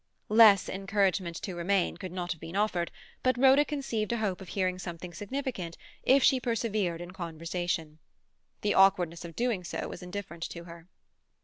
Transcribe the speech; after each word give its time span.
Less 0.29 0.67
encouragement 0.67 1.35
to 1.43 1.53
remain 1.53 1.95
could 1.95 2.11
not 2.11 2.31
have 2.31 2.41
been 2.41 2.55
offered, 2.55 2.89
but 3.21 3.37
Rhoda 3.37 3.63
conceived 3.63 4.11
a 4.11 4.17
hope 4.17 4.41
of 4.41 4.47
hearing 4.49 4.79
something 4.79 5.13
significant 5.13 5.77
if 6.01 6.23
she 6.23 6.39
persevered 6.39 7.01
in 7.01 7.11
conversation. 7.11 7.99
The 8.61 8.73
awkwardness 8.73 9.23
of 9.25 9.35
doing 9.35 9.63
so 9.63 9.87
was 9.87 10.01
indifferent 10.01 10.41
to 10.49 10.63
her. 10.63 10.87